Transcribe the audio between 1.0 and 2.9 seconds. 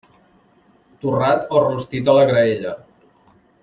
Torrat o rostit a la graella.